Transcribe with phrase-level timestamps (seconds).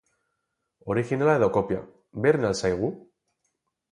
[0.93, 1.83] Orijinala edo kopia,
[2.27, 2.89] berdin al zaigu?